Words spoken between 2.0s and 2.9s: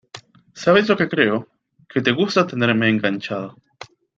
te gusta tenerme